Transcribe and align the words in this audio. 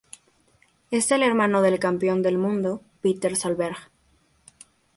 Es 0.89 1.11
hermano 1.11 1.61
del 1.61 1.77
campeón 1.77 2.23
del 2.23 2.39
mundo 2.39 2.81
Petter 3.03 3.35
Solberg. 3.35 3.77